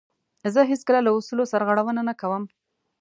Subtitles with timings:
[0.53, 2.43] زه هیڅکله له اصولو سرغړونه نه کوم.